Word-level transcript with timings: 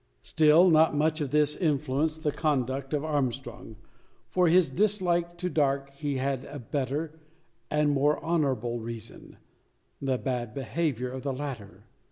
Still, 0.23 0.71
not 0.71 0.95
much 0.95 1.21
of 1.21 1.29
this 1.29 1.55
influenced 1.55 2.23
the 2.23 2.31
conduct 2.31 2.91
of 2.91 3.05
Armstrong. 3.05 3.75
For 4.29 4.47
his 4.47 4.71
dislike 4.71 5.37
to 5.37 5.47
Darke 5.47 5.91
he 5.91 6.15
had 6.15 6.43
a 6.45 6.57
better, 6.57 7.19
and 7.69 7.91
more 7.91 8.19
honourable, 8.23 8.79
reason 8.79 9.37
the 10.01 10.17
bad 10.17 10.55
behaviour 10.55 11.11
of 11.11 11.21
the 11.21 11.33
latter. 11.33 11.85